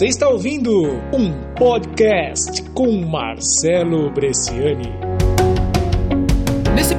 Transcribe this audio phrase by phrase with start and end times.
[0.00, 0.72] Você está ouvindo
[1.12, 5.09] um podcast com Marcelo Bresciani.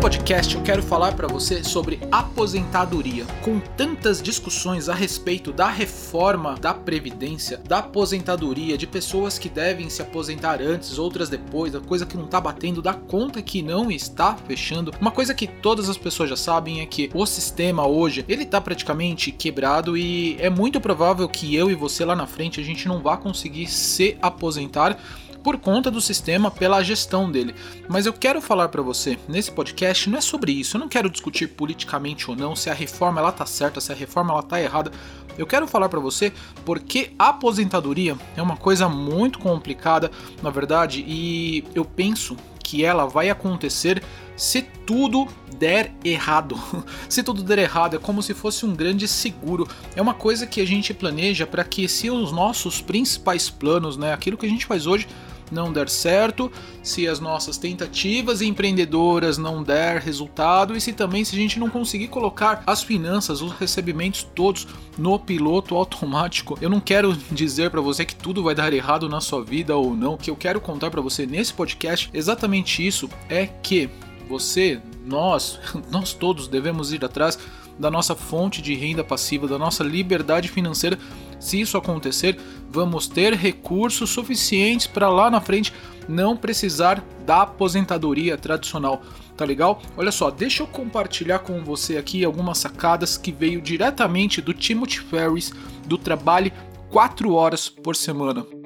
[0.00, 3.26] Podcast eu quero falar para você sobre aposentadoria.
[3.42, 9.90] Com tantas discussões a respeito da reforma da previdência, da aposentadoria, de pessoas que devem
[9.90, 13.90] se aposentar antes, outras depois, a coisa que não tá batendo, da conta que não
[13.90, 14.90] está fechando.
[14.98, 18.58] Uma coisa que todas as pessoas já sabem é que o sistema hoje, ele tá
[18.58, 22.88] praticamente quebrado e é muito provável que eu e você lá na frente a gente
[22.88, 24.98] não vá conseguir se aposentar
[25.42, 27.54] por conta do sistema, pela gestão dele.
[27.88, 30.76] Mas eu quero falar para você nesse podcast não é sobre isso.
[30.76, 33.94] Eu não quero discutir politicamente ou não se a reforma ela tá certa, se a
[33.94, 34.90] reforma ela tá errada.
[35.38, 36.32] Eu quero falar para você
[36.64, 40.10] porque a aposentadoria é uma coisa muito complicada,
[40.42, 44.02] na verdade, e eu penso que ela vai acontecer
[44.36, 45.26] se tudo
[45.58, 46.58] der errado.
[47.08, 49.68] se tudo der errado, é como se fosse um grande seguro.
[49.94, 54.12] É uma coisa que a gente planeja para que se os nossos principais planos, né,
[54.12, 55.08] aquilo que a gente faz hoje,
[55.50, 56.50] não der certo,
[56.82, 61.68] se as nossas tentativas empreendedoras não der resultado e se também se a gente não
[61.68, 66.58] conseguir colocar as finanças, os recebimentos todos no piloto automático.
[66.60, 69.96] Eu não quero dizer para você que tudo vai dar errado na sua vida ou
[69.96, 70.14] não.
[70.14, 73.88] O que eu quero contar para você nesse podcast exatamente isso é que
[74.28, 75.58] você, nós,
[75.90, 77.38] nós todos devemos ir atrás
[77.80, 80.98] da nossa fonte de renda passiva, da nossa liberdade financeira.
[81.40, 82.38] Se isso acontecer,
[82.70, 85.72] vamos ter recursos suficientes para lá na frente
[86.08, 89.02] não precisar da aposentadoria tradicional.
[89.36, 89.80] Tá legal?
[89.96, 95.00] Olha só, deixa eu compartilhar com você aqui algumas sacadas que veio diretamente do Timothy
[95.00, 95.52] Ferris
[95.86, 96.52] do Trabalhe
[96.90, 98.59] 4 horas por semana.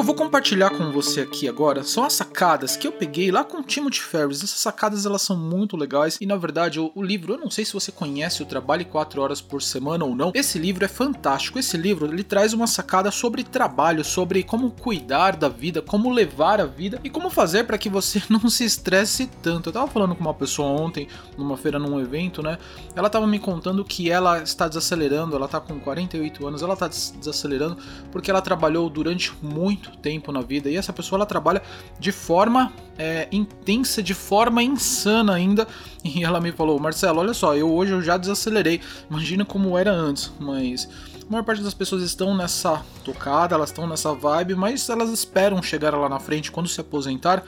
[0.00, 3.58] Eu vou compartilhar com você aqui agora são as sacadas que eu peguei lá com
[3.58, 4.38] o Timothy Ferris.
[4.38, 7.66] Essas sacadas elas são muito legais e na verdade o, o livro, eu não sei
[7.66, 10.32] se você conhece o Trabalho 4 horas por semana ou não.
[10.34, 11.58] Esse livro é fantástico.
[11.58, 16.62] Esse livro ele traz uma sacada sobre trabalho, sobre como cuidar da vida, como levar
[16.62, 19.68] a vida e como fazer para que você não se estresse tanto.
[19.68, 22.56] Eu tava falando com uma pessoa ontem numa feira num evento, né?
[22.96, 26.88] Ela tava me contando que ela está desacelerando, ela tá com 48 anos, ela tá
[26.88, 27.76] desacelerando
[28.10, 31.60] porque ela trabalhou durante muito muito tempo na vida e essa pessoa ela trabalha
[31.98, 35.66] de forma é, intensa, de forma insana ainda.
[36.02, 38.80] E ela me falou: Marcelo, olha só, eu hoje eu já desacelerei,
[39.10, 40.88] imagina como era antes, mas
[41.28, 45.62] a maior parte das pessoas estão nessa tocada, elas estão nessa vibe, mas elas esperam
[45.62, 47.44] chegar lá na frente quando se aposentar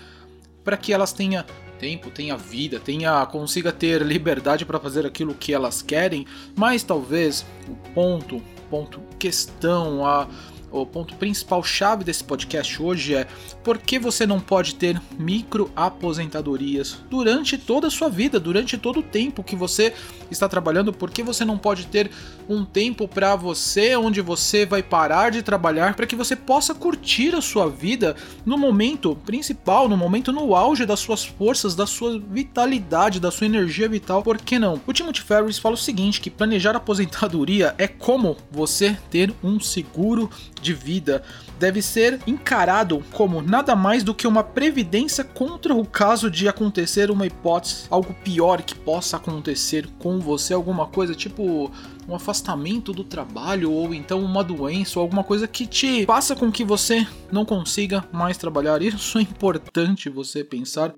[0.62, 1.42] para que elas tenham
[1.78, 7.44] tempo, tenha vida, tenha consiga ter liberdade para fazer aquilo que elas querem, mas talvez
[7.66, 10.28] o ponto, ponto questão, a
[10.72, 13.27] o ponto principal chave desse podcast hoje é
[13.62, 19.00] por que você não pode ter micro aposentadorias durante toda a sua vida, durante todo
[19.00, 19.93] o tempo que você
[20.32, 22.10] está trabalhando, por que você não pode ter
[22.48, 27.34] um tempo para você onde você vai parar de trabalhar para que você possa curtir
[27.34, 32.19] a sua vida no momento principal, no momento no auge das suas forças, da sua
[32.19, 34.81] vitalidade, da sua energia vital, por que não?
[34.87, 40.31] O Timothy Ferris fala o seguinte, que planejar aposentadoria é como você ter um seguro
[40.60, 41.22] de vida
[41.59, 47.10] deve ser encarado como nada mais do que uma previdência contra o caso de acontecer
[47.10, 51.71] uma hipótese, algo pior que possa acontecer com você, alguma coisa tipo
[52.09, 56.50] um afastamento do trabalho ou então uma doença ou alguma coisa que te faça com
[56.50, 58.81] que você não consiga mais trabalhar.
[58.83, 60.94] Isso é importante você pensar.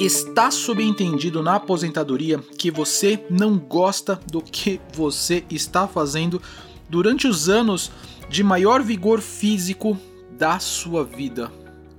[0.00, 6.42] Está subentendido na aposentadoria que você não gosta do que você está fazendo
[6.88, 7.90] durante os anos
[8.28, 9.96] de maior vigor físico
[10.42, 11.52] da sua vida.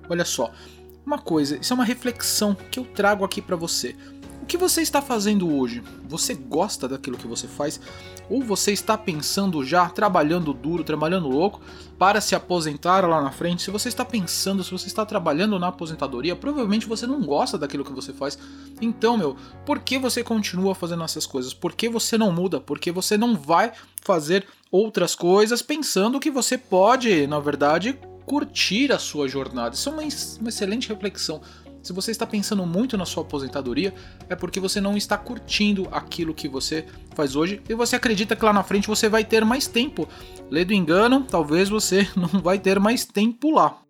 [0.10, 0.52] Olha só,
[1.06, 3.96] uma coisa, isso é uma reflexão que eu trago aqui para você.
[4.42, 5.82] O que você está fazendo hoje?
[6.10, 7.80] Você gosta daquilo que você faz?
[8.30, 11.62] Ou você está pensando já, trabalhando duro, trabalhando louco,
[11.98, 13.64] para se aposentar lá na frente?
[13.64, 17.86] Se você está pensando, se você está trabalhando na aposentadoria, provavelmente você não gosta daquilo
[17.86, 18.38] que você faz.
[18.82, 21.54] Então, meu, por que você continua fazendo essas coisas?
[21.54, 22.60] Por que você não muda?
[22.60, 23.72] Por que você não vai
[24.02, 29.76] fazer outras coisas pensando que você pode, na verdade, curtir a sua jornada?
[29.76, 30.04] Isso é uma,
[30.40, 31.42] uma excelente reflexão.
[31.84, 33.94] Se você está pensando muito na sua aposentadoria,
[34.30, 38.46] é porque você não está curtindo aquilo que você faz hoje e você acredita que
[38.46, 40.08] lá na frente você vai ter mais tempo.
[40.50, 43.83] Lê do engano, talvez você não vai ter mais tempo lá.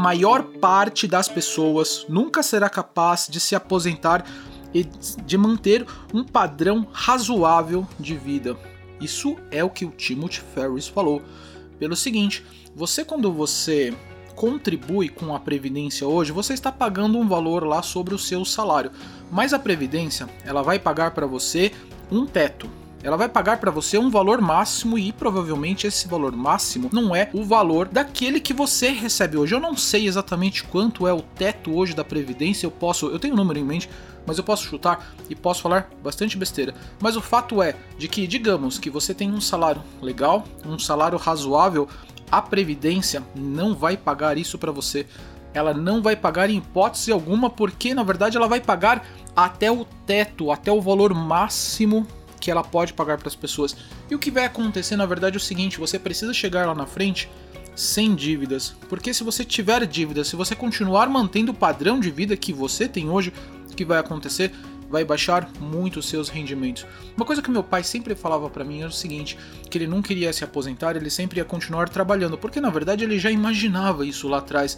[0.00, 4.24] Maior parte das pessoas nunca será capaz de se aposentar
[4.72, 8.56] e de manter um padrão razoável de vida.
[9.00, 11.22] Isso é o que o Timothy Ferris falou.
[11.78, 12.44] Pelo seguinte,
[12.74, 13.94] você quando você
[14.34, 18.90] contribui com a previdência hoje, você está pagando um valor lá sobre o seu salário,
[19.30, 21.72] mas a previdência, ela vai pagar para você
[22.10, 22.79] um teto.
[23.02, 27.30] Ela vai pagar para você um valor máximo e provavelmente esse valor máximo não é
[27.32, 29.54] o valor daquele que você recebe hoje.
[29.54, 33.32] Eu não sei exatamente quanto é o teto hoje da previdência, eu posso, eu tenho
[33.32, 33.88] um número em mente,
[34.26, 36.74] mas eu posso chutar e posso falar bastante besteira.
[37.00, 41.16] Mas o fato é de que, digamos que você tem um salário legal, um salário
[41.16, 41.88] razoável,
[42.30, 45.06] a previdência não vai pagar isso para você.
[45.54, 49.04] Ela não vai pagar em hipótese alguma, porque na verdade ela vai pagar
[49.34, 52.06] até o teto, até o valor máximo
[52.40, 53.76] que ela pode pagar para as pessoas.
[54.10, 56.86] E o que vai acontecer na verdade é o seguinte: você precisa chegar lá na
[56.86, 57.28] frente
[57.76, 62.36] sem dívidas, porque se você tiver dívidas, se você continuar mantendo o padrão de vida
[62.36, 63.32] que você tem hoje,
[63.70, 64.52] o que vai acontecer?
[64.88, 66.84] Vai baixar muito os seus rendimentos.
[67.16, 69.38] Uma coisa que meu pai sempre falava para mim era o seguinte:
[69.70, 73.18] que ele não queria se aposentar, ele sempre ia continuar trabalhando, porque na verdade ele
[73.18, 74.76] já imaginava isso lá atrás,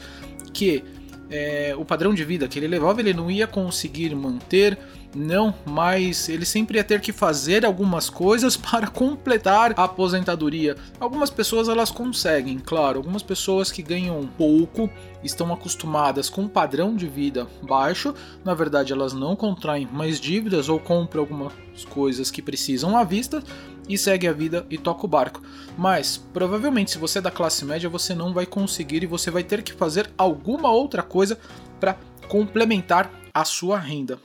[0.52, 0.84] que
[1.32, 4.78] é, o padrão de vida que ele levava ele não ia conseguir manter
[5.14, 10.76] não, mas ele sempre ia ter que fazer algumas coisas para completar a aposentadoria.
[10.98, 14.88] Algumas pessoas elas conseguem, claro, algumas pessoas que ganham pouco
[15.22, 18.14] estão acostumadas com um padrão de vida baixo,
[18.44, 21.52] na verdade elas não contraem mais dívidas ou compram algumas
[21.90, 23.42] coisas que precisam à vista
[23.88, 25.42] e segue a vida e toca o barco.
[25.76, 29.42] Mas provavelmente se você é da classe média você não vai conseguir e você vai
[29.42, 31.38] ter que fazer alguma outra coisa
[31.80, 31.96] para
[32.28, 34.18] complementar a sua renda.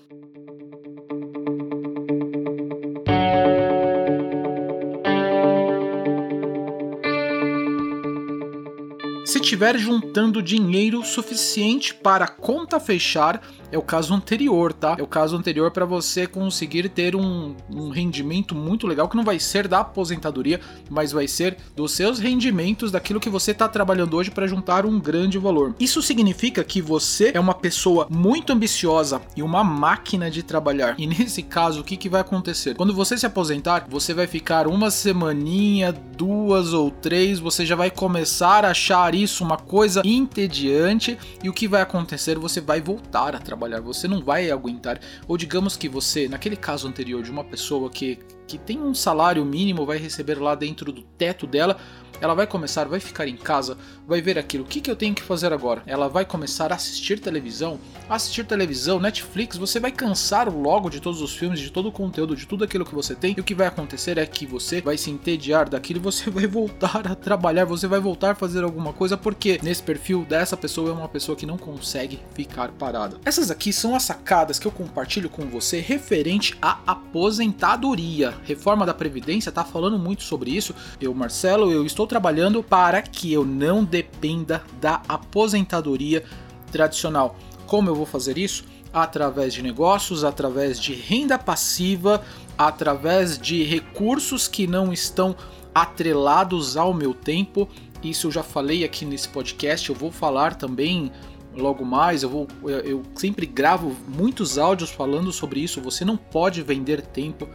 [9.47, 13.41] Estiver juntando dinheiro suficiente para a conta fechar,
[13.71, 14.95] é o caso anterior, tá?
[14.97, 19.23] É o caso anterior para você conseguir ter um, um, rendimento muito legal que não
[19.23, 20.59] vai ser da aposentadoria,
[20.89, 24.99] mas vai ser dos seus rendimentos daquilo que você está trabalhando hoje para juntar um
[24.99, 25.75] grande valor.
[25.79, 30.95] Isso significa que você é uma pessoa muito ambiciosa e uma máquina de trabalhar.
[30.97, 32.75] E nesse caso, o que, que vai acontecer?
[32.75, 37.91] Quando você se aposentar, você vai ficar uma semaninha, duas ou três, você já vai
[37.91, 42.37] começar a achar isso uma coisa entediante e o que vai acontecer?
[42.37, 44.99] Você vai voltar a trabalhar, você não vai aguentar.
[45.27, 49.43] Ou digamos que você, naquele caso anterior de uma pessoa que, que tem um salário
[49.45, 51.77] mínimo, vai receber lá dentro do teto dela,
[52.21, 53.77] ela vai começar, vai ficar em casa,
[54.07, 54.63] vai ver aquilo.
[54.63, 55.83] O que, que eu tenho que fazer agora?
[55.85, 57.79] Ela vai começar a assistir televisão.
[58.09, 62.35] Assistir televisão, Netflix, você vai cansar logo de todos os filmes, de todo o conteúdo,
[62.35, 63.35] de tudo aquilo que você tem.
[63.37, 67.05] E o que vai acontecer é que você vai se entediar daquilo você vai voltar
[67.05, 70.93] a trabalhar, você vai voltar a fazer alguma coisa, porque nesse perfil dessa pessoa é
[70.93, 73.17] uma pessoa que não consegue ficar parada.
[73.25, 78.33] Essas aqui são as sacadas que eu compartilho com você referente à aposentadoria.
[78.43, 80.73] Reforma da Previdência tá falando muito sobre isso.
[81.01, 86.23] Eu, Marcelo, eu estou trabalhando para que eu não dependa da aposentadoria
[86.71, 87.37] tradicional.
[87.65, 88.65] Como eu vou fazer isso?
[88.93, 92.23] Através de negócios, através de renda passiva,
[92.57, 95.35] através de recursos que não estão
[95.75, 97.69] atrelados ao meu tempo.
[98.03, 101.11] Isso eu já falei aqui nesse podcast, eu vou falar também
[101.55, 102.23] logo mais.
[102.23, 105.81] Eu, vou, eu sempre gravo muitos áudios falando sobre isso.
[105.81, 107.47] Você não pode vender tempo,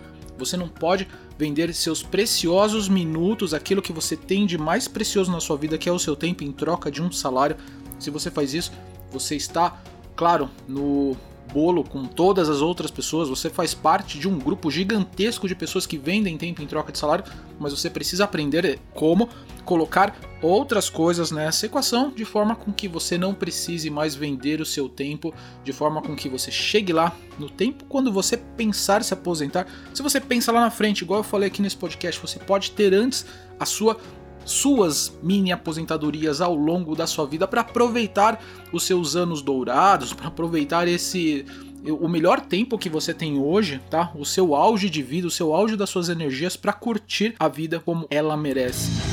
[0.45, 1.07] você não pode
[1.39, 5.89] vender seus preciosos minutos, aquilo que você tem de mais precioso na sua vida, que
[5.89, 7.57] é o seu tempo, em troca de um salário.
[7.99, 8.73] Se você faz isso,
[9.11, 9.81] você está,
[10.17, 11.17] claro, no
[11.53, 15.87] bolo com todas as outras pessoas, você faz parte de um grupo gigantesco de pessoas
[15.87, 17.25] que vendem tempo em troca de salário,
[17.61, 19.29] mas você precisa aprender como
[19.65, 24.67] colocar outras coisas nessa equação de forma com que você não precise mais vender o
[24.67, 29.15] seu tempo, de forma com que você chegue lá no tempo quando você pensar se
[29.15, 29.67] aposentar.
[29.95, 32.93] Se você pensa lá na frente, igual eu falei aqui nesse podcast, você pode ter
[32.93, 33.25] antes
[33.59, 33.97] a sua
[34.45, 38.43] suas mini aposentadorias ao longo da sua vida para aproveitar
[38.73, 41.47] os seus anos dourados, para aproveitar esse
[41.85, 44.13] o melhor tempo que você tem hoje, tá?
[44.15, 47.81] O seu auge de vida, o seu auge das suas energias para curtir a vida
[47.81, 49.12] como ela merece.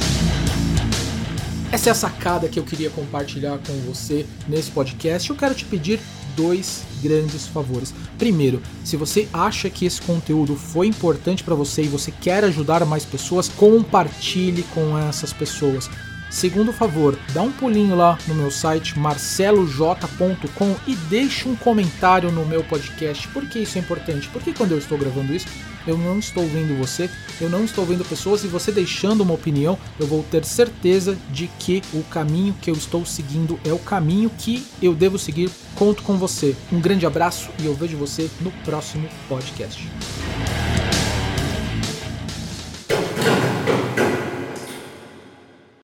[1.71, 5.29] Essa é a sacada que eu queria compartilhar com você nesse podcast.
[5.29, 5.99] Eu quero te pedir
[6.35, 7.93] dois grandes favores.
[8.17, 12.83] Primeiro, se você acha que esse conteúdo foi importante para você e você quer ajudar
[12.85, 15.87] mais pessoas, compartilhe com essas pessoas
[16.29, 22.45] Segundo favor, dá um pulinho lá no meu site marceloj.com e deixe um comentário no
[22.45, 23.27] meu podcast.
[23.29, 24.29] Por que isso é importante?
[24.29, 25.47] Porque quando eu estou gravando isso,
[25.87, 27.09] eu não estou vendo você,
[27.39, 31.47] eu não estou vendo pessoas e você deixando uma opinião, eu vou ter certeza de
[31.59, 35.49] que o caminho que eu estou seguindo é o caminho que eu devo seguir.
[35.75, 36.55] Conto com você.
[36.71, 39.87] Um grande abraço e eu vejo você no próximo podcast.